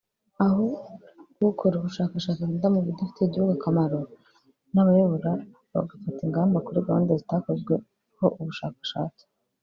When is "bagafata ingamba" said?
5.73-6.63